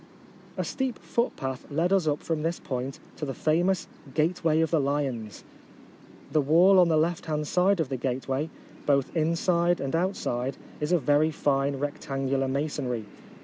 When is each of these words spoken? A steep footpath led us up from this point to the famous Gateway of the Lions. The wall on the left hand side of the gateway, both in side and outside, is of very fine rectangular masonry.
A 0.57 0.63
steep 0.63 0.97
footpath 0.97 1.69
led 1.69 1.93
us 1.93 2.07
up 2.07 2.23
from 2.23 2.41
this 2.41 2.59
point 2.59 2.99
to 3.17 3.23
the 3.23 3.35
famous 3.35 3.87
Gateway 4.15 4.61
of 4.61 4.71
the 4.71 4.79
Lions. 4.79 5.43
The 6.31 6.41
wall 6.41 6.79
on 6.79 6.87
the 6.87 6.97
left 6.97 7.27
hand 7.27 7.47
side 7.47 7.79
of 7.79 7.89
the 7.89 7.97
gateway, 7.97 8.49
both 8.87 9.15
in 9.15 9.35
side 9.35 9.79
and 9.79 9.95
outside, 9.95 10.57
is 10.79 10.91
of 10.91 11.03
very 11.03 11.29
fine 11.29 11.75
rectangular 11.75 12.47
masonry. 12.47 13.05